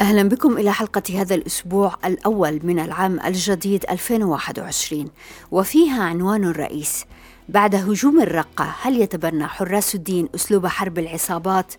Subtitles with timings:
[0.00, 5.08] أهلا بكم إلى حلقة هذا الأسبوع الأول من العام الجديد 2021
[5.50, 7.04] وفيها عنوان الرئيس
[7.48, 11.74] بعد هجوم الرقة هل يتبنى حراس الدين أسلوب حرب العصابات؟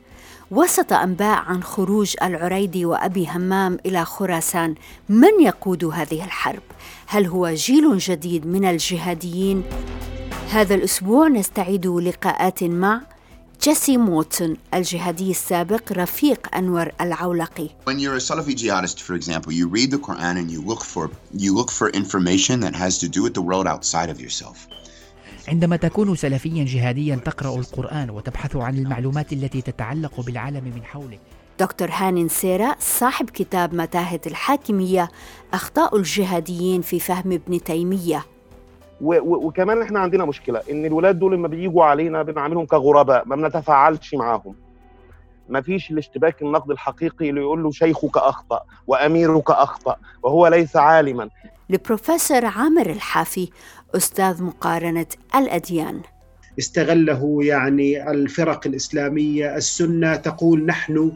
[0.51, 4.75] وسط أنباء عن خروج العريدي وأبي همام إلى خراسان
[5.09, 6.63] من يقود هذه الحرب؟
[7.07, 9.63] هل هو جيل جديد من الجهاديين؟
[10.51, 13.01] هذا الأسبوع نستعيد لقاءات مع
[13.65, 17.69] جيسي موتون الجهادي السابق رفيق أنور العولقي.
[17.85, 21.09] When you're a Salafi jihadist, for example, you read the Quran and you look for
[21.33, 24.67] you look for information that has to do with the world outside of yourself.
[25.47, 31.19] عندما تكون سلفيا جهاديا تقرأ القرآن وتبحث عن المعلومات التي تتعلق بالعالم من حولك.
[31.59, 35.11] دكتور هانين سيرا صاحب كتاب متاهة الحاكمية
[35.53, 38.25] أخطاء الجهاديين في فهم ابن تيمية.
[39.01, 44.55] وكمان إحنا عندنا مشكلة إن الولاد دول لما بيجوا علينا بنعاملهم كغرباء ما بنتفاعلش معاهم.
[45.49, 51.29] ما فيش الاشتباك النقد الحقيقي اللي يقول له شيخك اخطا واميرك اخطا وهو ليس عالما.
[51.69, 53.49] لبروفيسور عامر الحافي
[53.95, 56.01] أستاذ مقارنة الأديان.
[56.59, 61.11] استغله يعني الفرق الإسلامية السنة تقول نحن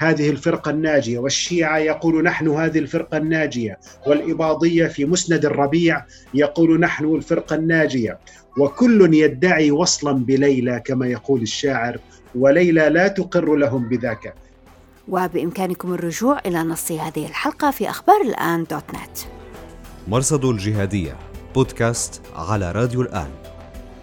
[0.00, 7.04] هذه الفرقة الناجية والشيعة يقول نحن هذه الفرقة الناجية والإباضية في مسند الربيع يقول نحن
[7.04, 8.18] الفرقة الناجية.
[8.58, 11.98] وكل يدعي وصلا بليلى كما يقول الشاعر
[12.34, 14.34] وليلى لا تقر لهم بذاك.
[15.08, 19.18] وبإمكانكم الرجوع إلى نص هذه الحلقة في أخبار الآن دوت نت.
[20.08, 21.16] مرصد الجهادية
[21.54, 23.39] بودكاست على راديو الآن.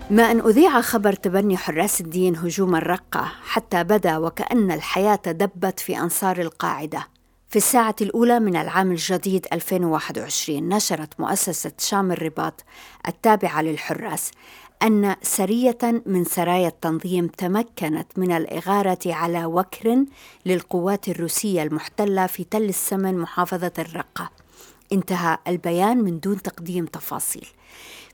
[0.09, 5.97] ما أن أذيع خبر تبني حراس الدين هجوم الرقة حتى بدا وكأن الحياة دبت في
[5.97, 7.07] أنصار القاعدة.
[7.49, 12.65] في الساعة الأولى من العام الجديد 2021 نشرت مؤسسة شام الرباط
[13.07, 14.31] التابعة للحراس
[14.83, 20.05] أن سرية من سرايا التنظيم تمكنت من الإغارة على وكر
[20.45, 24.29] للقوات الروسية المحتلة في تل السمن محافظة الرقة.
[24.93, 27.47] انتهى البيان من دون تقديم تفاصيل.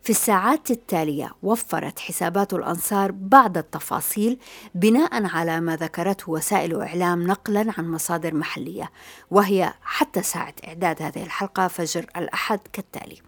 [0.03, 4.39] في الساعات التالية وفرت حسابات الأنصار بعض التفاصيل
[4.75, 8.91] بناء على ما ذكرته وسائل إعلام نقلا عن مصادر محلية
[9.31, 13.21] وهي حتى ساعة إعداد هذه الحلقة فجر الأحد كالتالي.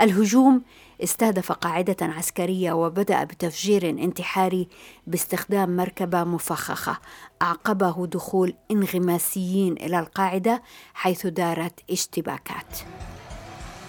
[0.00, 0.62] الهجوم
[1.02, 4.68] استهدف قاعدة عسكرية وبدأ بتفجير انتحاري
[5.06, 6.98] باستخدام مركبة مفخخة
[7.42, 10.62] أعقبه دخول انغماسيين إلى القاعدة
[10.94, 12.78] حيث دارت اشتباكات.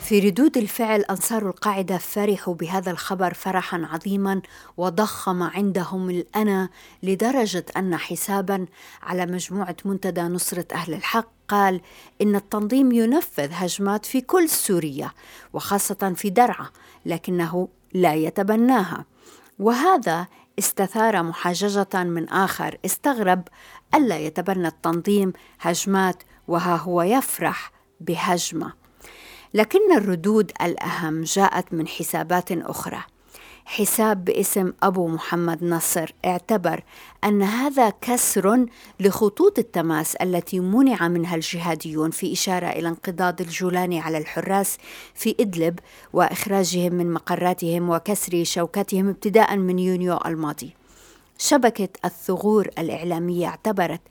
[0.08, 4.42] في ردود الفعل أنصار القاعدة فرحوا بهذا الخبر فرحا عظيما
[4.78, 6.70] وضخم عندهم الأنا
[7.04, 8.66] لدرجة أن حسابا
[9.04, 11.82] على مجموعة منتدى نصرة أهل الحق قال
[12.22, 15.12] إن التنظيم ينفذ هجمات في كل سوريا
[15.54, 16.68] وخاصة في درعا
[17.06, 19.06] لكنه لا يتبناها.
[19.60, 20.28] وهذا
[20.60, 23.48] استثار محاججة من آخر استغرب
[23.96, 28.87] ألا يتبنى التنظيم هجمات وها هو يفرح بهجمة.
[29.54, 33.04] لكن الردود الأهم جاءت من حسابات أخرى.
[33.66, 36.84] حساب باسم أبو محمد نصر اعتبر
[37.24, 38.66] أن هذا كسر
[39.00, 44.78] لخطوط التماس التي منع منها الجهاديون في إشارة إلى انقضاض الجولاني على الحراس
[45.14, 45.80] في إدلب
[46.14, 50.74] وإخراجهم من مقراتهم وكسر شوكتهم ابتداء من يونيو الماضي.
[51.38, 54.02] شبكة الثغور الإعلامية اعتبرت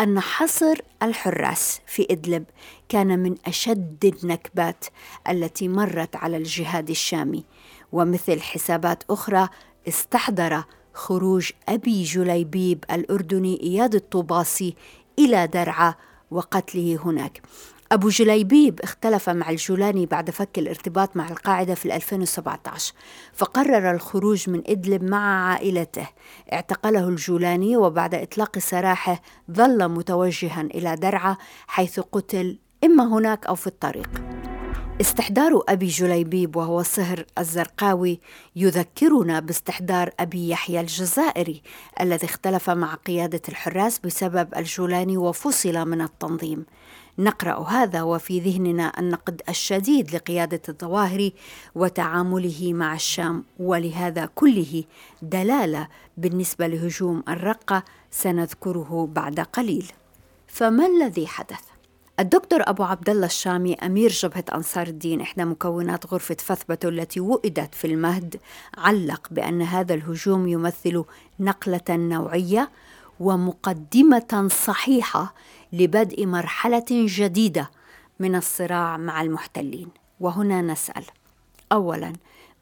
[0.00, 2.44] أن حصر الحراس في إدلب
[2.88, 4.84] كان من أشد النكبات
[5.28, 7.44] التي مرت على الجهاد الشامي.
[7.92, 9.48] ومثل حسابات أخرى
[9.88, 14.74] استحضر خروج أبي جليبيب الأردني إياد الطوباسي
[15.18, 15.94] إلى درعا
[16.30, 17.42] وقتله هناك.
[17.92, 22.92] أبو جليبيب اختلف مع الجولاني بعد فك الارتباط مع القاعدة في 2017
[23.32, 26.08] فقرر الخروج من إدلب مع عائلته.
[26.52, 33.66] اعتقله الجولاني وبعد إطلاق سراحه ظل متوجها إلى درعا حيث قتل إما هناك أو في
[33.66, 34.10] الطريق.
[35.00, 38.20] استحضار أبي جليبيب وهو الصهر الزرقاوي
[38.56, 41.62] يذكرنا باستحضار أبي يحيى الجزائري
[42.00, 46.66] الذي اختلف مع قيادة الحراس بسبب الجولاني وفصل من التنظيم.
[47.20, 51.30] نقرأ هذا وفي ذهننا النقد الشديد لقيادة الظواهر
[51.74, 54.84] وتعامله مع الشام ولهذا كله
[55.22, 59.92] دلالة بالنسبة لهجوم الرقة سنذكره بعد قليل.
[60.46, 61.60] فما الذي حدث؟
[62.20, 67.74] الدكتور أبو عبد الله الشامي أمير جبهة أنصار الدين إحدى مكونات غرفة فثبته التي وئدت
[67.74, 68.40] في المهد
[68.78, 71.04] علق بأن هذا الهجوم يمثل
[71.40, 72.70] نقلة نوعية
[73.20, 75.34] ومقدمة صحيحة
[75.72, 77.70] لبدء مرحلة جديدة
[78.20, 79.88] من الصراع مع المحتلين
[80.20, 81.04] وهنا نسأل
[81.72, 82.12] أولاً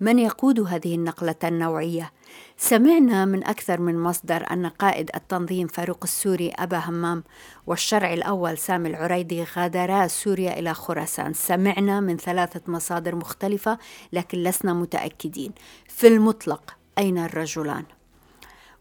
[0.01, 2.13] من يقود هذه النقلة النوعية؟
[2.57, 7.25] سمعنا من أكثر من مصدر أن قائد التنظيم فاروق السوري أبا همام
[7.67, 13.79] والشرع الأول سامي العريدي غادرا سوريا إلى خراسان سمعنا من ثلاثة مصادر مختلفة
[14.13, 15.53] لكن لسنا متأكدين
[15.89, 17.85] في المطلق أين الرجلان؟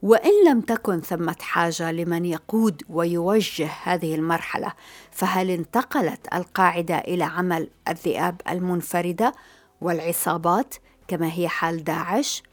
[0.01, 4.73] وإن لم تكن ثمة حاجة لمن يقود ويوجه هذه المرحلة
[5.11, 9.33] فهل انتقلت القاعدة إلى عمل الذئاب المنفردة
[9.81, 10.75] والعصابات
[11.07, 12.43] كما هي حال داعش؟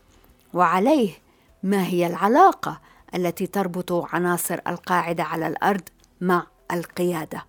[0.55, 1.11] وعليه
[1.62, 2.81] ما هي العلاقة
[3.14, 5.82] التي تربط عناصر القاعدة على الأرض
[6.20, 7.44] مع القيادة؟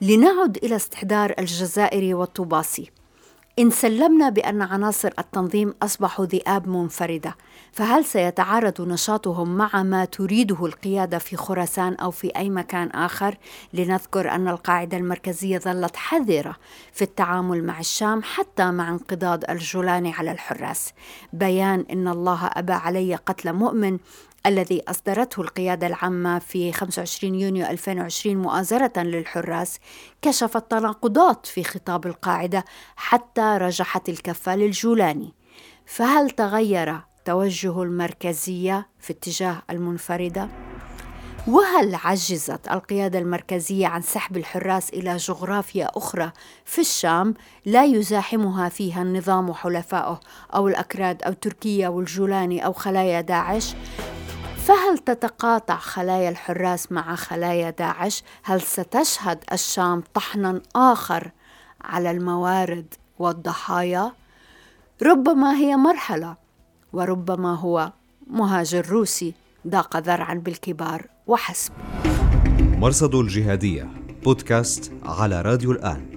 [0.00, 2.90] لنعد إلى استحضار الجزائري والطوباسي
[3.58, 7.36] إن سلمنا بأن عناصر التنظيم أصبحوا ذئاب منفردة،
[7.72, 13.36] فهل سيتعارض نشاطهم مع ما تريده القيادة في خراسان أو في أي مكان آخر؟
[13.72, 16.56] لنذكر أن القاعدة المركزية ظلت حذرة
[16.92, 20.92] في التعامل مع الشام حتى مع انقضاض الجولاني على الحراس.
[21.32, 23.98] بيان إن الله أبى علي قتل مؤمن
[24.46, 29.78] الذي أصدرته القيادة العامة في 25 يونيو 2020 مؤازرة للحراس
[30.22, 32.64] كشف التناقضات في خطاب القاعدة
[32.96, 35.34] حتى رجحت الكفة للجولاني.
[35.86, 40.48] فهل تغير توجه المركزية في اتجاه المنفردة؟
[41.48, 46.32] وهل عجزت القيادة المركزية عن سحب الحراس إلى جغرافيا أخرى
[46.64, 50.20] في الشام؟ لا يزاحمها فيها النظام وحلفائه
[50.54, 53.74] أو الأكراد أو تركيا والجولاني أو خلايا داعش.
[54.64, 61.30] فهل تتقاطع خلايا الحراس مع خلايا داعش؟ هل ستشهد الشام طحنا آخر
[61.80, 64.12] على الموارد والضحايا؟
[65.02, 66.36] ربما هي مرحلة
[66.92, 67.92] وربما هو
[68.26, 69.34] مهاجر روسي
[69.66, 71.72] ضاق ذرعا بالكبار وحسب
[72.78, 73.90] مرصد الجهادية
[74.24, 76.13] بودكاست على راديو الآن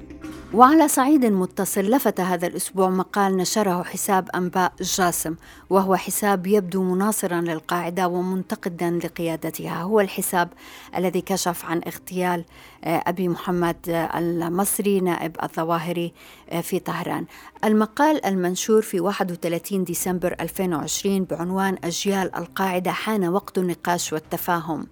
[0.53, 5.35] وعلى صعيد متصل لفت هذا الأسبوع مقال نشره حساب أنباء جاسم
[5.69, 9.81] وهو حساب يبدو مناصرا للقاعدة ومنتقدا لقيادتها.
[9.81, 10.49] هو الحساب
[10.97, 12.45] الذي كشف عن اغتيال
[12.83, 16.13] آه، أبي محمد آه، المصري نائب الظواهري
[16.49, 17.25] آه، في طهران.
[17.63, 24.87] المقال المنشور في 31 ديسمبر 2020 بعنوان أجيال القاعدة حان وقت النقاش والتفاهم.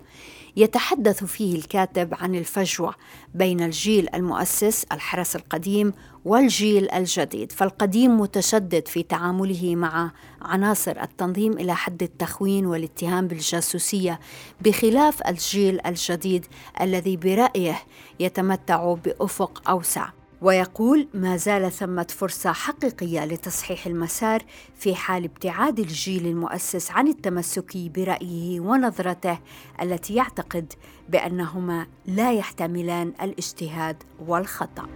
[0.56, 2.96] يتحدث فيه الكاتب عن الفجوة
[3.34, 5.94] بين الجيل المؤسس الحرس القديم
[6.26, 10.12] والجيل الجديد فالقديم متشدد في تعامله مع
[10.42, 14.20] عناصر التنظيم إلى حد التخوين والاتهام بالجاسوسية
[14.62, 16.46] بخلاف الجيل الجديد
[16.82, 17.78] الذي برأيه
[18.20, 20.10] يتمتع بأفق أوسع.
[20.42, 24.44] ويقول ما زال ثمة فرصة حقيقية لتصحيح المسار
[24.76, 29.40] في حال ابتعاد الجيل المؤسس عن التمسك برأيه ونظرته
[29.82, 30.74] التي يعتقد
[31.10, 34.88] بأنهما لا يحتملان الاجتهاد والخطأ.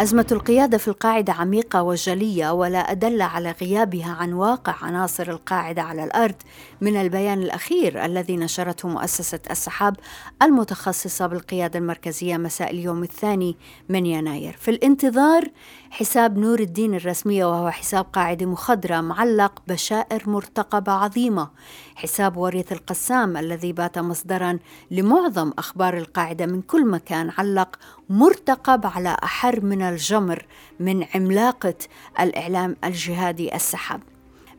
[0.00, 6.04] أزمة القيادة في القاعدة عميقة وجلية ولا أدل على غيابها عن واقع عناصر القاعدة على
[6.04, 6.34] الأرض
[6.80, 9.96] من البيان الأخير الذي نشرته مؤسسة السحاب
[10.42, 13.56] المتخصصة بالقيادة المركزية مساء اليوم الثاني
[13.88, 14.56] من يناير.
[14.60, 15.48] في الانتظار
[15.90, 21.50] حساب نور الدين الرسمية وهو حساب قاعدة مخضرة معلق بشائر مرتقبة عظيمة.
[21.94, 24.58] حساب وريث القسام الذي بات مصدرا
[24.90, 27.76] لمعظم أخبار القاعدة من كل مكان علق
[28.08, 30.46] مرتقب على أحر من الجمر
[30.80, 31.74] من عملاقة
[32.20, 34.00] الإعلام الجهادي السحاب.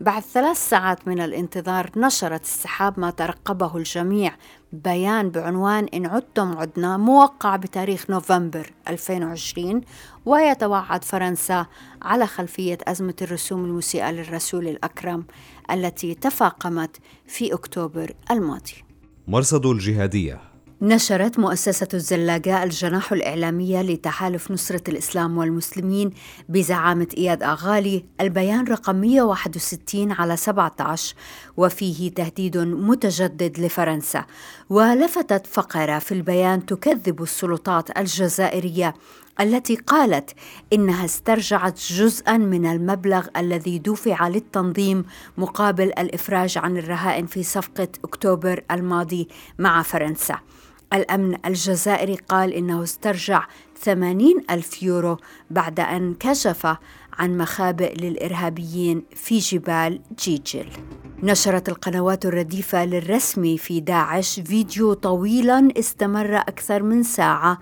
[0.01, 4.35] بعد ثلاث ساعات من الانتظار نشرت السحاب ما ترقبه الجميع.
[4.73, 9.81] بيان بعنوان إن عدتم عدنا موقع بتاريخ نوفمبر 2020
[10.25, 11.65] ويتوعد فرنسا
[12.01, 15.25] على خلفية أزمة الرسوم المسيئة للرسول الأكرم
[15.71, 18.83] التي تفاقمت في أكتوبر الماضي.
[19.27, 20.46] مرصد الجهادية.
[20.81, 26.11] نشرت مؤسسة الزلاقاء الجناح الإعلامية لتحالف نصرة الإسلام والمسلمين
[26.49, 31.15] بزعامة إياد أغالي البيان رقم 161 على 17
[31.57, 34.25] وفيه تهديد متجدد لفرنسا.
[34.69, 38.93] ولفتت فقرة في البيان تكذب السلطات الجزائرية
[39.39, 40.33] التي قالت
[40.73, 45.05] إنها استرجعت جزءا من المبلغ الذي دفع للتنظيم
[45.37, 49.27] مقابل الإفراج عن الرهائن في صفقة أكتوبر الماضي
[49.59, 50.39] مع فرنسا.
[50.93, 55.17] الأمن الجزائري قال إنه استرجع 80 ألف يورو
[55.49, 56.77] بعد أن كشف
[57.19, 60.67] عن مخابئ للإرهابيين في جبال جيجل
[61.23, 67.59] نشرت القنوات الرديفة للرسمي في داعش فيديو طويلا استمر أكثر من ساعة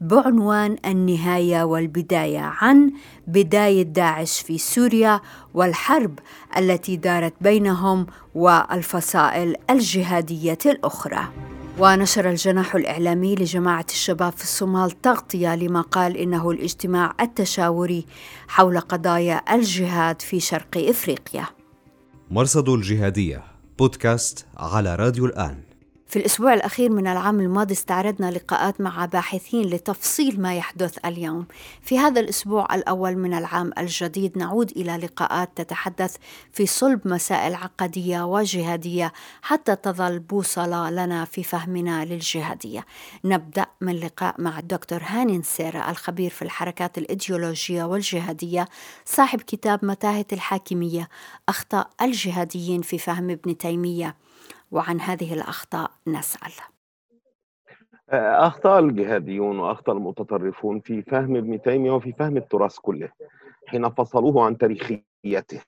[0.00, 2.92] بعنوان النهاية والبداية عن
[3.26, 5.20] بداية داعش في سوريا
[5.54, 6.18] والحرب
[6.56, 11.47] التي دارت بينهم والفصائل الجهادية الأخرى.
[11.80, 18.06] ونشر الجناح الإعلامي لجماعة الشباب في الصومال تغطية لما قال إنه الاجتماع التشاوري
[18.48, 21.46] حول قضايا الجهاد في شرق إفريقيا.
[22.30, 23.44] مرصد الجهادية
[23.78, 25.67] بودكاست على راديو الآن.
[26.08, 31.46] في الأسبوع الأخير من العام الماضي استعرضنا لقاءات مع باحثين لتفصيل ما يحدث اليوم.
[31.82, 36.16] في هذا الأسبوع الأول من العام الجديد نعود إلى لقاءات تتحدث
[36.52, 39.12] في صلب مسائل عقدية وجهادية
[39.42, 42.86] حتى تظل بوصلة لنا في فهمنا للجهادية.
[43.24, 48.68] نبدأ من لقاء مع الدكتور هاني نسيرة الخبير في الحركات الإيديولوجية والجهادية
[49.04, 51.08] صاحب كتاب متاهة الحاكمية
[51.48, 54.27] أخطاء الجهاديين في فهم ابن تيمية.
[54.70, 56.52] وعن هذه الأخطاء نسأل.
[58.10, 63.08] أخطاء الجهاديون وأخطاء المتطرفون في فهم ابن تيمية وفي فهم التراث كله
[63.66, 65.62] حين فصلوه عن تاريخيته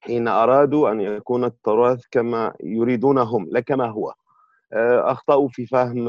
[0.00, 4.14] حين أرادوا أن يكون التراث كما يريدونهم لا كما هو.
[4.72, 6.04] أخطأوا في فهم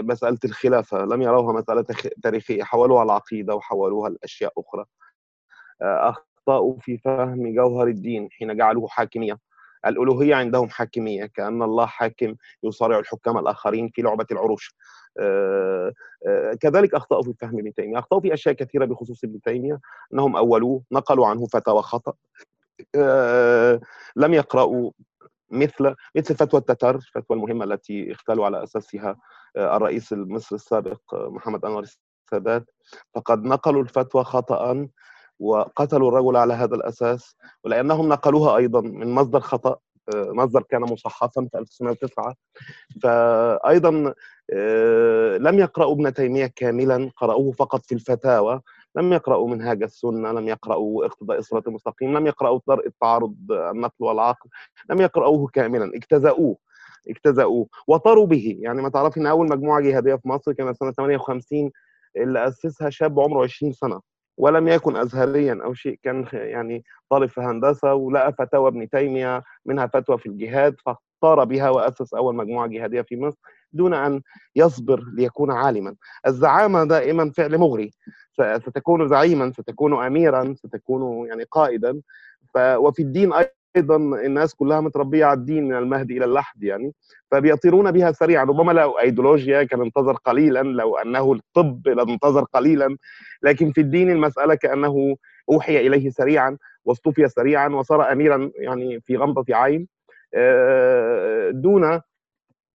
[0.00, 1.84] مسألة الخلافة لم يروها مسألة
[2.22, 4.84] تاريخية حولوها العقيدة وحولوها لأشياء أخرى.
[5.82, 9.38] أخطأوا في فهم جوهر الدين حين جعلوه حاكمية.
[9.86, 14.74] الألوهية عندهم حاكمية كأن الله حاكم يصارع الحكام الآخرين في لعبة العروش.
[15.20, 15.92] آه،
[16.26, 17.98] آه، كذلك أخطأوا في فهم ابن تيمية.
[17.98, 19.80] أخطأوا في أشياء كثيرة بخصوص ابن تيمية.
[20.14, 22.12] أنهم أولوه نقلوا عنه فتاوى خطأ.
[22.94, 23.80] آه،
[24.16, 24.90] لم يقرأوا
[25.50, 29.16] مثل مثل فتوى التتر الفتوى المهمة التي اختلوا على أساسها
[29.56, 31.84] الرئيس المصري السابق محمد أنور
[32.32, 32.70] السادات.
[33.14, 34.88] فقد نقلوا الفتوى خطأ
[35.40, 39.76] وقتلوا الرجل على هذا الأساس ولأنهم نقلوها أيضا من مصدر خطأ
[40.14, 42.34] آه، مصدر كان مصحفا في 1909
[43.02, 44.14] فأيضا
[44.52, 48.60] آه، لم يقرأوا ابن تيمية كاملا قرأوه فقط في الفتاوى.
[48.96, 54.50] لم يقرأوا منهاج السنة لم يقرأوا اقتضاء الصراط المستقيم لم يقرأوا درء التعارض النقل والعقل
[54.90, 56.56] لم يقرأوه كاملا اجتزأوه
[57.08, 57.66] اجتزأوه.
[57.88, 58.56] وطاروا به.
[58.60, 61.70] يعني ما تعرفي إن أول مجموعة جهادية في مصر كانت سنة 58
[62.16, 64.00] اللي أسسها شاب عمره 20 سنة.
[64.40, 69.86] ولم يكن ازهريا أو شيء كان يعني طالب في هندسة ولقى فتاوى ابن تيمية منها
[69.86, 73.38] فتوى في الجهاد فاختار بها وأسس أول مجموعة جهادية في مصر
[73.72, 74.22] دون أن
[74.56, 75.94] يصبر ليكون عالما.
[76.26, 77.90] الزعامة دائما فعل مغري.
[78.58, 82.00] ستكون زعيما ستكون اميرا ستكون يعني قائدا.
[82.56, 83.32] وفي الدين
[83.76, 86.92] أيضا الناس كلها متربية على الدين من المهد إلى اللحد يعني
[87.30, 88.44] فبيطيرون بها سريعا.
[88.44, 92.96] ربما لو ايديولوجيا كان انتظر قليلا لو أنه الطب لانتظر قليلا
[93.42, 95.16] لكن في الدين المسألة كأنه
[95.50, 99.88] أوحي إليه سريعا واصطفي سريعا وصار اميرا يعني في غمضة عين.
[100.34, 102.00] آه، دون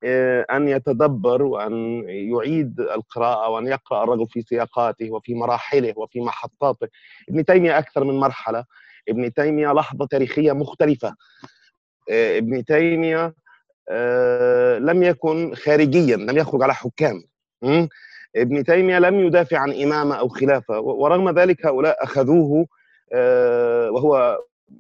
[0.04, 1.74] آه، أن يتدبر وأن
[2.08, 6.88] يعيد القراءة وأن يقرأ الرجل في سياقاته وفي مراحله وفي محطاته.
[7.30, 8.66] ابن تيمية أكثر من مرحلة.
[9.10, 11.16] ابن تيمية لحظة تاريخية مختلفة.
[12.12, 13.34] آه، ابن تيمية
[13.90, 17.24] آه، لم يكن خارجيا لم يخرج على حكام.
[18.36, 20.80] ابن تيمية لم يدافع عن إمامة أو خلافة.
[20.80, 22.68] ورغم ذلك هؤلاء أخذوه
[23.14, 24.40] آه، وهو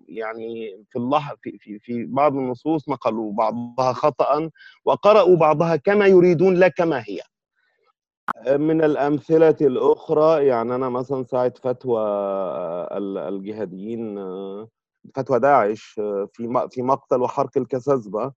[0.09, 4.49] يعني في الله في في في بعض النصوص نقلوا بعضها خطا
[4.85, 7.19] وقرأوا بعضها كما يريدون لا كما هي.
[8.47, 12.01] من الأمثلة الأخرى يعني أنا مثلا ساعة فتوى
[13.29, 14.19] الجهاديين
[15.15, 15.81] فتوى داعش
[16.33, 18.33] في في مقتل وحرق الكسزبة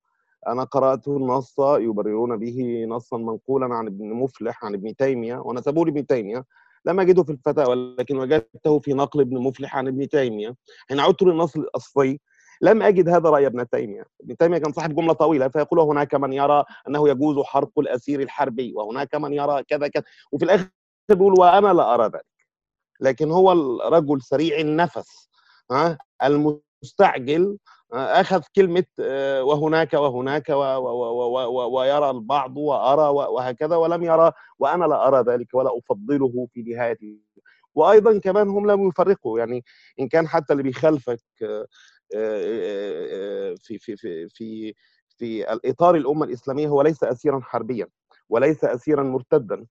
[0.48, 6.06] أنا قرأت النص يبررون به نصا منقولا عن ابن مفلح عن ابن تيمية ونسبوه لابن
[6.06, 6.44] تيمية.
[6.84, 10.54] لم أجده في الفتاوى لكن وجدته في نقل ابن مفلح عن ابن تيمية.
[10.88, 12.20] حين عدت للنص الأصلي
[12.60, 14.04] لم أجد هذا رأي ابن تيمية.
[14.20, 18.72] ابن تيمية كان صاحب جملة طويلة فيقول هناك من يرى أنه يجوز حرق الأسير الحربي
[18.76, 20.04] وهناك من يرى كذا كذا.
[20.32, 20.68] وفي الآخر
[21.08, 22.38] بيقول وأنا لا أرى ذلك.
[23.00, 25.28] لكن هو الرجل سريع النفس
[25.70, 27.58] ها المستعجل
[27.92, 30.48] أخذ كلمة آه، وهناك وهناك
[31.72, 36.98] ويرى البعض وأرى وهكذا ولم يرى وأنا لا أرى ذلك ولا أفضله في نهايه
[37.74, 39.64] وأيضا كمان هم لم يفرقوا يعني
[40.00, 41.66] إن كان حتى اللي بيخالفك آه، آه،
[43.62, 44.74] في في في في
[45.18, 47.86] في الإطار الأمة الإسلامية هو ليس اسيرا حربيا
[48.28, 49.66] وليس اسيرا مرتدا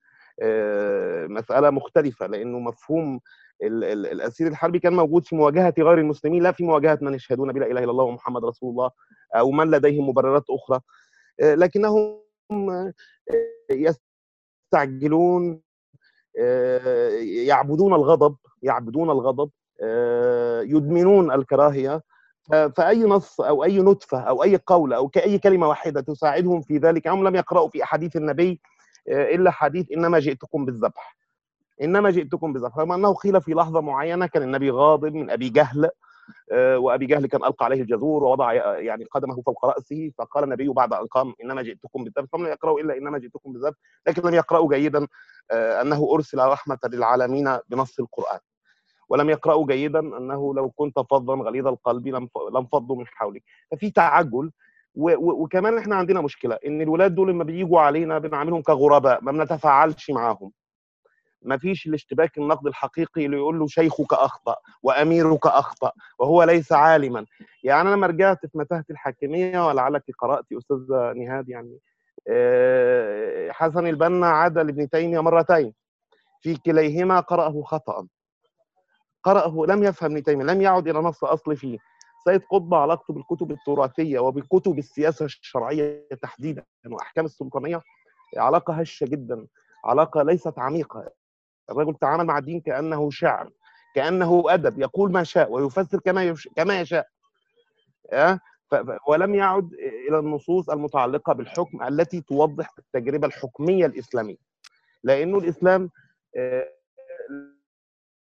[1.29, 3.20] مسألة مختلفة لأنه مفهوم
[3.62, 7.84] الأسير الحربي كان موجود في مواجهة غير المسلمين لا في مواجهة من يشهدون بلا إله
[7.84, 8.91] إلا الله ومحمد رسول الله
[9.36, 10.79] أو من لديهم مبررات أخرى
[11.41, 12.22] لكنه
[14.74, 15.62] يستعجلون
[17.46, 19.50] يعبدون الغضب يعبدون الغضب
[20.75, 22.01] يدمنون الكراهية
[22.51, 27.08] فأي نص أو أي نتفه أو أي قول أو كأي كلمة واحدة تساعدهم في ذلك
[27.08, 28.62] هم لم يقرأوا في أحاديث النبي
[29.08, 31.18] إلا حديث إنما جئتكم بالذبح.
[31.82, 32.77] إنما جئتكم بالذبح.
[32.77, 35.89] رغم أنه قيل في لحظة معينة كان النبي غاضب من أبي جهل
[36.54, 41.06] وأبي جهل كان ألقى عليه الجزور ووضع يعني قدمه فوق رأسه فقال النبي بعد أن
[41.06, 42.25] قام إنما جئتكم بالذبح.
[42.34, 43.77] فلم يقرأوا إلا إنما جئتكم بالذبح
[44.08, 45.08] لكن لم يقرأوا جيدا
[45.51, 48.39] أنه أرسل رحمة للعالمين بنص القرآن.
[49.10, 52.08] ولم يقرأوا جيدا أنه لو كنت فظا غليظ القلب
[52.54, 53.44] لم فضوا من حولك.
[53.72, 54.52] ففي تعجل
[54.96, 60.52] وكمان إحنا عندنا مشكلة إن الولاد دول لما بيجوا علينا بنعاملهم كغرباء ما بنتفاعلش معاهم.
[61.42, 67.26] ما فيش الاشتباك النقد الحقيقي اللي يقول له شيخك أخطأ وأميرك أخطأ وهو ليس عالما.
[67.64, 71.80] يعني أنا لما رجعت في متاهة الحاكمية ولعلك قرأت أستاذ نهاد يعني
[73.52, 75.74] حسن البنا عاد لابن تيميه مرتين.
[76.42, 78.08] في كليهما قرأه خطأ
[79.28, 81.78] قرأه لم يفهم ابن تيمية لم يعد إلى نص أصل فيه.
[82.26, 87.82] سيد قطب علاقته بالكتب التراثية وبكتب السياسة الشرعية تحديدا وأحكام السلطانية
[88.38, 89.48] علاقة هشة جدا
[89.86, 91.10] علاقة ليست عميقة.
[91.70, 93.50] الرجل تعامل مع الدين كأنه شعر
[93.96, 96.50] كأنه أدب يقول ما شاء ويفسر كما يش...
[96.56, 97.08] كما يشاء.
[98.14, 98.40] أه؟
[98.72, 98.76] ف...
[99.08, 99.74] ولم يعد
[100.10, 104.38] إلى النصوص المتعلقة بالحكم التي توضح التجربة الحكمية الإسلامية.
[105.04, 105.90] لأنه الإسلام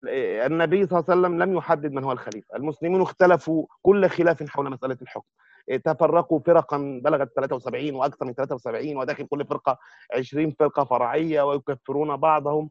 [0.04, 4.70] النبي صلى الله عليه وسلم لم يحدد من هو الخليفة، المسلمون اختلفوا كل خلاف حول
[4.70, 5.26] مسألة الحكم.
[5.84, 9.78] تفرقوا فرقا بلغت 73 وأكثر من 73 وداخل كل فرقة
[10.16, 12.70] 20 فرقة فرعية ويكفرون بعضهم.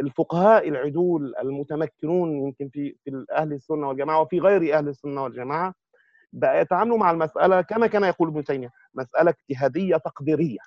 [0.00, 5.74] الفقهاء العدول المتمكنون يمكن في في أهل السنة والجماعة وفي غير أهل السنة والجماعة
[6.32, 10.58] بقى يتعاملوا مع المسألة كما كان يقول ابن تيمية، مسألة اجتهادية تقديرية.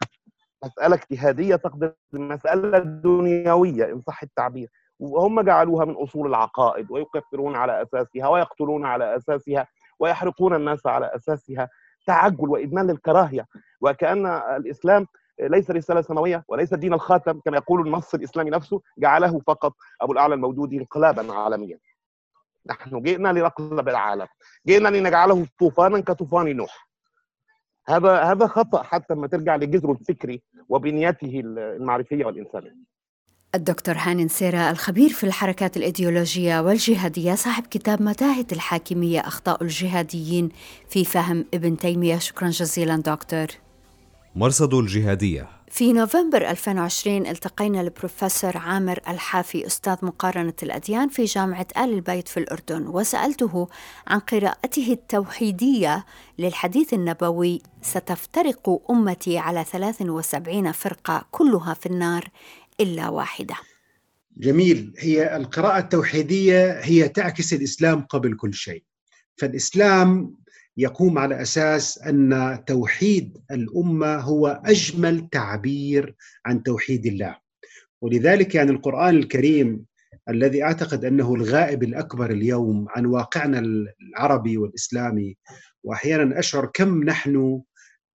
[0.65, 4.70] مسألة اجتهادية تقدير مسألة دنيوية إن صح التعبير.
[5.01, 9.67] وهم جعلوها من أصول العقائد ويكفرون على أساسها ويقتلون على أساسها
[10.00, 11.70] ويحرقون الناس على أساسها.
[12.08, 13.46] تعجل وإدمان للكراهية.
[13.81, 15.08] وكأن الإسلام
[15.39, 20.36] ليس رسالة سماوية وليس دين الخاتم كما يقول النص الإسلامي نفسه جعله فقط أبو الأعلى
[20.36, 21.79] المودودي انقلابا عالميا.
[22.70, 24.27] نحن جئنا لنقلب العالم.
[24.67, 26.88] جئنا لنجعله طوفانا كطوفان نوح.
[27.88, 32.90] هذا هذا خطأ حتى لما ترجع لجذره الفكري وبنيته المعرفية والإنسانية.
[33.55, 40.49] الدكتور هاني نسيرة الخبير في الحركات الإيديولوجية والجهادية صاحب كتاب متاهة الحاكمية أخطاء الجهاديين
[40.89, 42.17] في فهم ابن تيمية.
[42.17, 43.47] شكرا جزيلا دكتور.
[44.35, 45.49] مرصد الجهادية.
[45.71, 52.37] في نوفمبر 2020 التقينا البروفيسور عامر الحافي أستاذ مقارنة الأديان في جامعة آل البيت في
[52.37, 53.67] الأردن وسألته
[54.07, 56.05] عن قراءته التوحيدية
[56.39, 62.27] للحديث النبوي ستفترق أمتي على 73 فرقة كلها في النار.
[62.79, 63.55] إلا واحدة.
[64.38, 64.93] جميل.
[64.97, 68.84] هي القراءة التوحيدية هي تعكس الإسلام قبل كل شيء.
[69.38, 70.36] فالإسلام
[70.77, 77.38] يقوم على أساس أن توحيد الأمة هو أجمل تعبير عن توحيد الله.
[78.01, 79.86] ولذلك يعني القرآن الكريم
[80.29, 83.60] الذي أعتقد أنه الغائب الأكبر اليوم عن واقعنا
[84.01, 85.38] العربي والإسلامي
[85.84, 87.62] وأحيانا أشعر كم نحن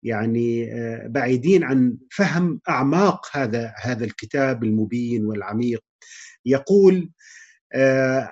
[0.05, 0.69] يعني
[1.09, 5.81] بعيدين عن فهم أعماق هذا هذا الكتاب المبين والعميق.
[6.45, 7.11] يقول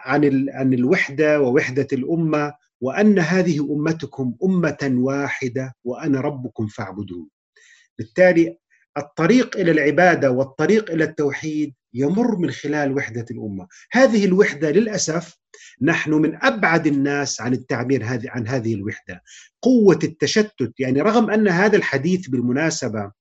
[0.06, 7.30] عن عن الوحدة ووحدة الأمة وأن هذه أمتكم أمة واحدة وأنا ربكم فاعبدون.
[7.98, 8.58] بالتالي
[8.98, 13.68] الطريق إلى العبادة والطريق إلى التوحيد يمر من خلال وحدة الأمة.
[13.92, 15.38] هذه الوحدة للأسف
[15.82, 19.24] نحن من أبعد الناس عن التعبير هذه عن هذه الوحدة.
[19.62, 23.12] قوة التشتت يعني رغم أن هذا الحديث بالمناسبة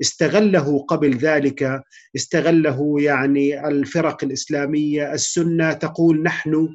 [0.00, 1.82] استغله قبل ذلك
[2.16, 6.68] استغله يعني الفرق الإسلامية السنة تقول نحن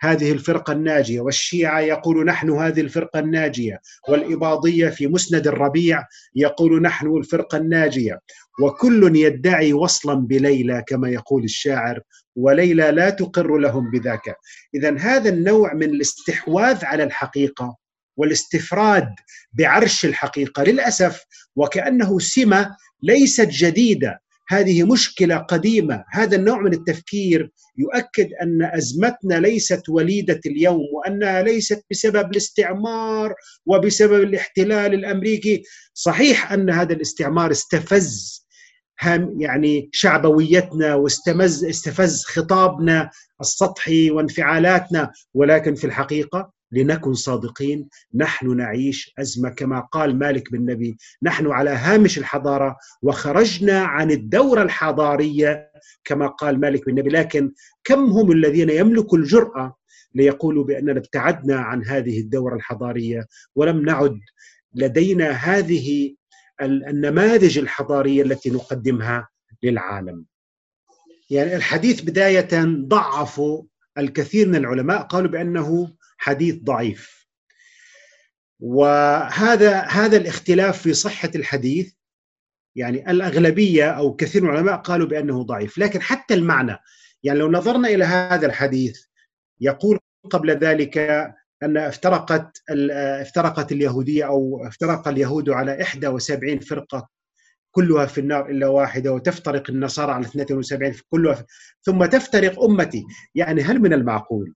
[0.00, 7.16] هذه الفرقة الناجية والشيعة يقول نحن هذه الفرقة الناجية والإباضية في مسند الربيع يقول نحن
[7.16, 8.20] الفرقة الناجية.
[8.62, 12.00] وكل يدعي وصلا بليلى كما يقول الشاعر
[12.36, 14.36] وليلى لا تقر لهم بذاك.
[14.74, 17.76] إذا هذا النوع من الاستحواذ على الحقيقة
[18.16, 19.08] والاستفراد
[19.52, 21.24] بعرش الحقيقة للأسف
[21.56, 24.20] وكأنه سمة ليست جديدة.
[24.50, 26.04] هذه مشكلة قديمة.
[26.10, 33.34] هذا النوع من التفكير يؤكد أن أزمتنا ليست وليدة اليوم وأنها ليست بسبب الاستعمار
[33.66, 35.62] وبسبب الاحتلال الأمريكي.
[35.94, 38.40] صحيح أن هذا الاستعمار استفز
[39.02, 43.10] هم يعني شعبويتنا واستمز استفز خطابنا
[43.40, 47.88] السطحي وانفعالاتنا ولكن في الحقيقة لنكن صادقين.
[48.14, 50.96] نحن نعيش أزمة كما قال مالك بن نبي.
[51.22, 55.72] نحن على هامش الحضارة وخرجنا عن الدورة الحضارية
[56.04, 57.10] كما قال مالك بن نبي.
[57.10, 57.52] لكن
[57.84, 59.76] كم هم الذين يملكوا الجرأة
[60.14, 64.20] ليقولوا بأننا ابتعدنا عن هذه الدورة الحضارية؟ ولم نعد
[64.74, 66.14] لدينا هذه
[66.62, 69.28] النماذج الحضارية التي نقدمها
[69.62, 70.24] للعالم.
[71.30, 72.48] يعني الحديث بداية
[72.86, 73.62] ضعفوا
[73.98, 75.02] الكثير من العلماء.
[75.02, 77.26] قالوا بأنه حديث ضعيف.
[78.60, 81.92] وهذا هذا الاختلاف في صحة الحديث
[82.76, 85.78] يعني الأغلبية أو كثير من العلماء قالوا بأنه ضعيف.
[85.78, 86.76] لكن حتى المعنى
[87.22, 89.00] يعني لو نظرنا إلى هذا الحديث
[89.60, 89.98] يقول
[90.30, 90.98] قبل ذلك
[91.62, 92.62] أن افترقت
[93.20, 97.08] افترقت اليهودية أو افترق اليهود على 71 فرقة
[97.70, 101.46] كلها في النار إلا واحدة وتفترق النصارى على 72 كلها
[101.82, 103.04] ثم تفترق أمتي.
[103.34, 104.54] يعني هل من المعقول؟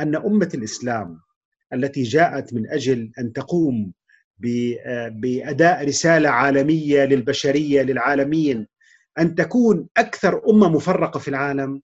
[0.00, 1.20] أن أمة الإسلام
[1.72, 3.92] التي جاءت من أجل أن تقوم
[5.10, 8.66] بأداء رسالة عالمية للبشرية للعالمين
[9.18, 11.82] أن تكون أكثر أمة مفرقة في العالم.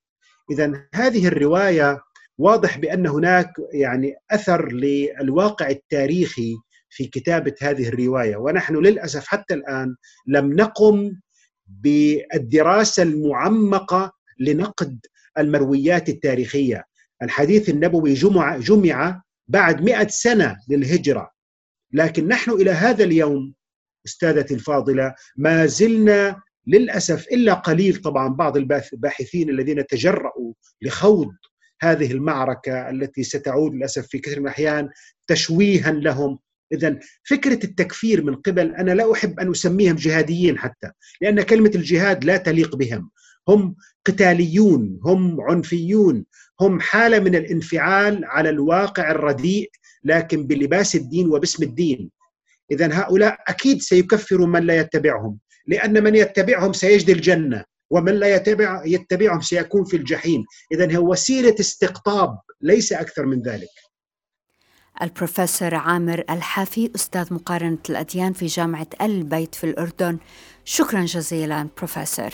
[0.50, 2.00] إذا هذه الرواية
[2.38, 6.56] واضح بأن هناك يعني أثر للواقع التاريخي
[6.90, 8.36] في كتابة هذه الرواية.
[8.36, 9.96] ونحن للأسف حتى الآن
[10.26, 11.12] لم نقم
[11.66, 15.06] بالدراسة المعمقة لنقد
[15.38, 16.84] المرويات التاريخية.
[17.22, 21.30] الحديث النبوي جمع جمع بعد مئة سنة للهجرة.
[21.92, 23.54] لكن نحن إلى هذا اليوم
[24.06, 31.32] أستاذتي الفاضلة ما زلنا للأسف إلا قليل طبعا بعض الباحثين الذين تجرؤوا لخوض
[31.82, 34.88] هذه المعركة التي ستعود للأسف في كثير من الأحيان
[35.26, 36.38] تشويها لهم.
[36.72, 42.24] اذا فكرة التكفير من قبل أنا لا أحب أن أسميهم جهاديين حتى لأن كلمة الجهاد
[42.24, 43.10] لا تليق بهم.
[43.48, 46.24] هم قتاليون هم عنفيون
[46.66, 49.70] هم حالة من الانفعال على الواقع الرديء
[50.04, 52.10] لكن بلباس الدين وباسم الدين.
[52.70, 58.82] اذا هؤلاء أكيد سيكفروا من لا يتبعهم لأن من يتبعهم سيجد الجنة ومن لا يتبع
[58.86, 60.44] يتبعهم سيكون في الجحيم.
[60.72, 63.68] إذا هو وسيلة استقطاب ليس أكثر من ذلك.
[65.02, 70.18] البروفيسور عامر الحافي أستاذ مقارنة الأديان في جامعة البيت في الأردن.
[70.64, 72.30] شكرا جزيلا بروفيسور.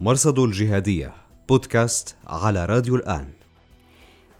[0.00, 1.14] مرصد الجهادية
[1.48, 3.35] بودكاست على راديو الآن.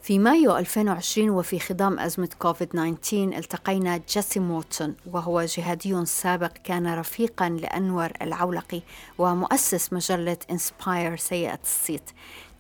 [0.07, 6.95] في مايو 2020 وفي خضم أزمة كوفيد 19 التقينا جيسي مورتون وهو جهادي سابق كان
[6.95, 8.83] رفيقا لأنور العولقي
[9.19, 12.11] ومؤسس مجلة Inspire سيئة الصيت.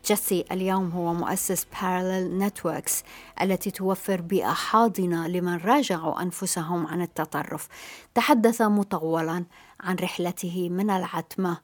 [0.06, 3.02] جيسي اليوم هو مؤسس Parallel Networks
[3.42, 7.68] التي توفر بيئة حاضنة لمن راجعوا أنفسهم عن التطرف.
[8.14, 9.44] تحدث مطولا
[9.80, 11.58] عن رحلته من العتمة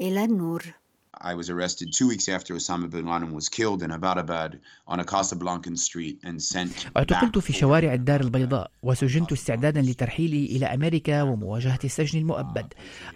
[0.00, 0.77] إلى النور.
[1.20, 5.04] I was arrested two weeks after Osama bin Laden was killed in Abbottabad on a
[5.04, 11.78] Casablancan street and sent اعتقلت في شوارع الدار البيضاء وسجنت استعدادا لترحيلي إلى أمريكا ومواجهة
[11.84, 12.66] السجن المؤبد.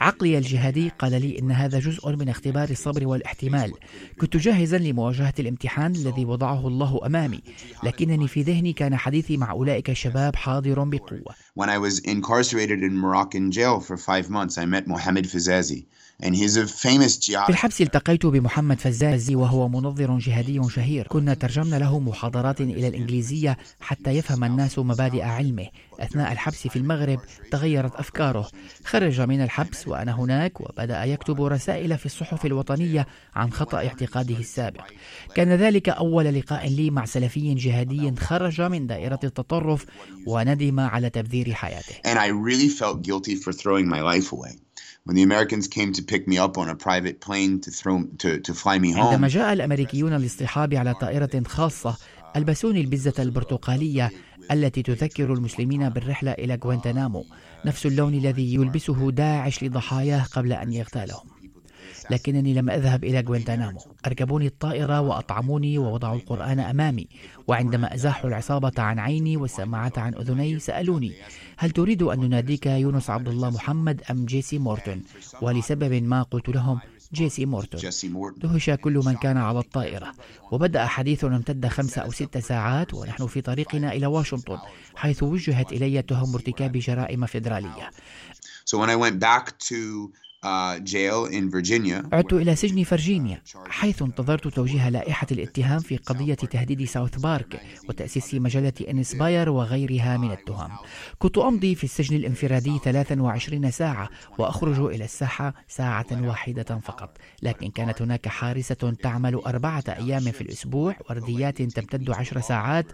[0.01, 3.73] عقلي الجهادي قال لي إن هذا جزء من اختبار الصبر والاحتمال.
[4.21, 7.41] كنت جاهزا لمواجهة الامتحان الذي وضعه الله أمامي
[7.85, 11.35] لكنني في ذهني كان حديثي مع أولئك الشباب حاضر بقوة.
[11.55, 15.87] When I was incarcerated in Moroccan jail for five months, I met Mohammed Fizazi.
[16.22, 21.06] في الحبس التقيت بمحمد فزازي وهو منظر جهادي شهير.
[21.06, 25.66] كنا ترجمنا له محاضرات إلى الإنجليزية حتى يفهم الناس مبادئ علمه.
[26.00, 28.48] أثناء الحبس في المغرب تغيرت أفكاره.
[28.85, 34.85] خرج من الحبس وأنا هناك وبدأ يكتب رسائل في الصحف الوطنية عن خطأ اعتقاده السابق.
[35.35, 39.87] كان ذلك أول لقاء لي مع سلفي جهادي خرج من دائرة التطرف
[40.26, 41.94] وندم على تبذير حياته.
[42.06, 44.71] And I really felt guilty for throwing my life away.
[45.05, 48.41] When the Americans came to pick me up on a private plane to throw to,
[48.41, 49.12] to fly me home.
[49.12, 51.97] عندما جاء الأمريكيون لاصطحابي على طائرة خاصة
[52.37, 54.11] ألبسوني البزة البرتقالية
[54.51, 57.25] التي تذكر المسلمين بالرحلة إلى غوانتانامو
[57.65, 61.32] نفس اللون الذي يلبسه داعش لضحاياه قبل أن يغتالهم
[62.12, 67.07] لكنني لم أذهب إلى غوانتانامو أركبوني الطائرة وأطعموني ووضعوا القرآن أمامي.
[67.48, 71.12] وعندما أزاحوا العصابة عن عيني والسماعة عن أذني سألوني
[71.57, 75.03] هل تريد أن نناديك يونس عبد الله محمد أم جيسي مورتون؟
[75.42, 76.81] ولسبب ما قلت لهم
[77.14, 77.81] جيسي مورتون.
[78.37, 80.12] دهش كل من كان على الطائرة.
[80.53, 84.59] وبدأ حديثنا امتد خمسة أو ست ساعات ونحن في طريقنا إلى واشنطن
[84.96, 87.90] حيث وجهت إلي تهم ارتكاب جرائم فيدرالية.
[88.64, 90.12] So when I went back to
[92.12, 98.35] عدت إلى سجن فرجينيا حيث انتظرت توجيه لائحة الاتهام في قضية تهديد ساوث بارك وتأسيس
[98.35, 100.70] مجلة إنسباير وغيرها من التهم.
[101.18, 108.02] كنت أمضي في السجن الانفرادي 23 ساعة وأخرج إلى الساحة ساعة واحدة فقط لكن كانت
[108.02, 112.87] هناك حارسة تعمل أربعة أيام في الأسبوع ورديات تمتد عشر ساعات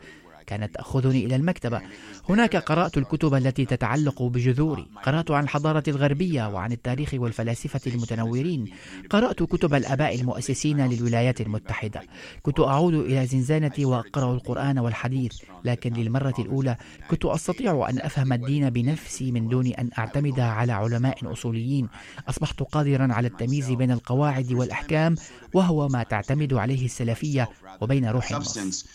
[0.48, 1.80] كانت تأخذني إلى المكتبة.
[2.28, 4.86] هناك قرأت الكتب التي تتعلق بجذوري.
[5.02, 8.64] قرأت عن الحضارة الغربية وعن التاريخ والفلاسفة المتنورين.
[9.10, 12.02] قرأت كتب الآباء المؤسسين للولايات المتحدة.
[12.42, 15.32] كنت أعود إلى زنزانتي وأقرأ القرآن والحديث.
[15.64, 16.76] لكن للمرة الأولى
[17.10, 21.88] كنت أستطيع أن أفهم الدين بنفسي من دون أن أعتمد على علماء أصوليين.
[22.28, 25.14] أصبحت قادرا على التمييز بين القواعد والأحكام
[25.54, 27.48] وهو ما تعتمد عليه السلفية
[27.80, 28.86] وبين روح النص.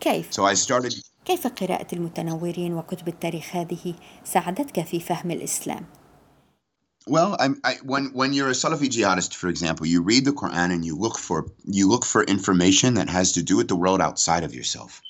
[0.00, 0.94] كيف؟ So I started...
[1.24, 5.86] كيف قراءة المتنورين وكتب التاريخ هذه ساعدتك في فهم الإسلام؟
[7.08, 10.70] Well, I, I, when when you're a Salafi jihadist, for example, you read the Quran
[10.72, 14.00] and you look for you look for information that has to do with the world
[14.00, 15.02] outside of yourself.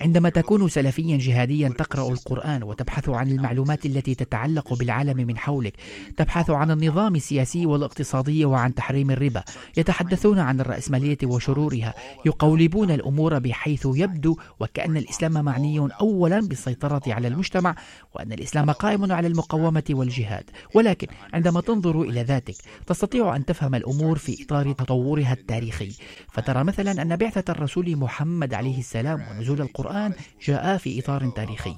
[0.00, 5.72] عندما تكون سلفيا جهاديا تقرأ القرآن وتبحث عن المعلومات التي تتعلق بالعالم من حولك
[6.16, 9.42] تبحث عن النظام السياسي والاقتصادي وعن تحريم الربا
[9.76, 11.94] يتحدثون عن الرأسمالية وشرورها
[12.26, 17.74] يقولبون الأمور بحيث يبدو وكأن الإسلام معني اولا بالسيطرة على المجتمع
[18.14, 20.44] وأن الإسلام قائم على المقاومة والجهاد.
[20.74, 22.54] ولكن عندما تنظر إلى ذاتك
[22.86, 25.92] تستطيع أن تفهم الأمور في إطار تطورها التاريخي.
[26.32, 30.12] فترى مثلا أن بعثة الرسول محمد عليه السلام ونزول القران القرآن
[30.42, 31.76] جاء في إطار تاريخي.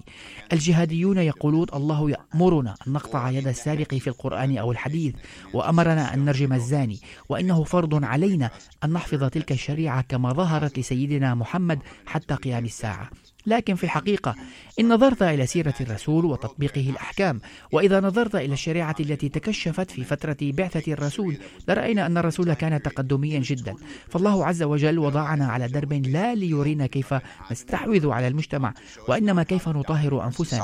[0.53, 5.15] الجهاديون يقولون الله يأمرنا أن نقطع يد السارق في القرآن أو الحديث
[5.55, 8.51] وأمرنا أن نرجم الزاني وإنه فرض علينا
[8.85, 13.11] أن نحفظ تلك الشريعة كما ظهرت لسيدنا محمد حتى قيام الساعة.
[13.49, 14.35] لكن في الحقيقة
[14.81, 17.41] إن نظرت إلى سيرة الرسول وتطبيقه الأحكام
[17.73, 21.37] وإذا نظرت إلى الشريعة التي تكشفت في فترة بعثة الرسول
[21.69, 23.75] لرأينا أن الرسول كان تقدميا جدا.
[24.11, 27.15] فالله عز وجل وضعنا على درب لا ليرينا كيف
[27.51, 28.75] نستحوذ على المجتمع
[29.09, 30.63] وإنما كيف نطهر أنفسنا.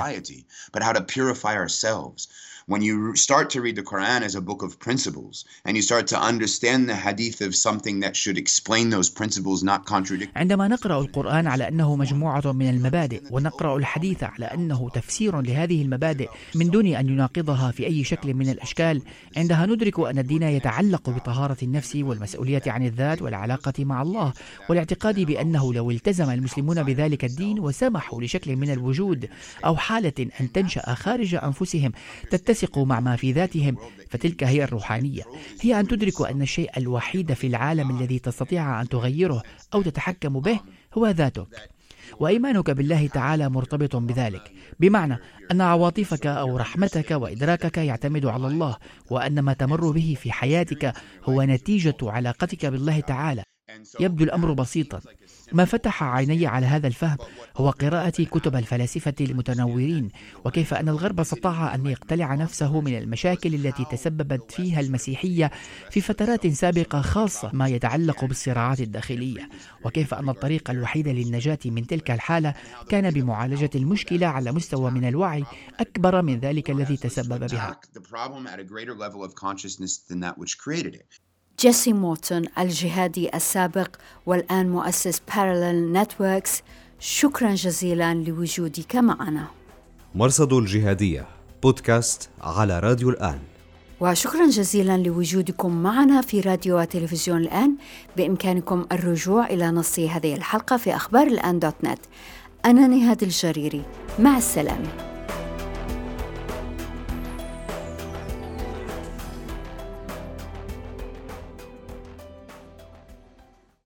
[2.66, 6.06] When you start to read the Quran as a book of principles and you start
[6.06, 11.00] to understand the hadith of something that should explain those principles not contradict عندما نقرأ
[11.00, 16.86] القرآن على أنه مجموعة من المبادئ ونقرأ الحديث على أنه تفسير لهذه المبادئ من دون
[16.86, 19.02] أن يناقضها في أي شكل من الأشكال
[19.36, 24.32] عندها ندرك أن الدين يتعلق بطهارة النفس والمسؤولية عن الذات والعلاقة مع الله
[24.68, 29.28] والاعتقاد بأنه لو التزم المسلمون بذلك الدين وسمحوا لشكل من الوجود
[29.64, 31.92] أو حالة أن تنشأ خارج أنفسهم
[32.30, 33.76] تتسم يتسقوا مع ما في ذاتهم
[34.10, 35.22] فتلك هي الروحانية.
[35.60, 39.42] هي أن تدركوا أن الشيء الوحيد في العالم الذي تستطيع أن تغيره
[39.74, 40.60] أو تتحكم به
[40.94, 41.46] هو ذاتك.
[42.20, 45.18] وإيمانك بالله تعالى مرتبط بذلك بمعنى
[45.50, 48.76] أن عواطفك أو رحمتك وإدراكك يعتمد على الله
[49.10, 50.92] وأن ما تمر به في حياتك
[51.24, 53.42] هو نتيجة علاقتك بالله تعالى.
[54.00, 55.00] يبدو الأمر بسيطا.
[55.52, 57.16] ما فتح عيني على هذا الفهم
[57.56, 60.08] هو قراءة كتب الفلاسفة المتنورين
[60.44, 65.50] وكيف أن الغرب استطاع أن يقتلع نفسه من المشاكل التي تسببت فيها المسيحية
[65.90, 69.48] في فترات سابقة خاصة ما يتعلق بالصراعات الداخلية.
[69.84, 72.54] وكيف أن الطريق الوحيد للنجاة من تلك الحالة
[72.88, 75.44] كان بمعالجة المشكلة على مستوى من الوعي
[75.80, 77.80] أكبر من ذلك الذي تسبب بها.
[81.60, 83.88] جيسي مورتون الجهادي السابق
[84.26, 86.62] والآن مؤسس Parallel Networks
[87.00, 89.46] شكرا جزيلا لوجودك معنا.
[90.14, 91.26] مرصد الجهادية
[91.62, 93.38] بودكاست على راديو الآن.
[94.00, 97.76] وشكرا جزيلا لوجودكم معنا في راديو وتلفزيون الآن.
[98.16, 102.00] بإمكانكم الرجوع إلى نص هذه الحلقة في أخبار الآن دوت نت.
[102.64, 103.82] أنا نهاد الجريري
[104.18, 105.13] مع السلامة.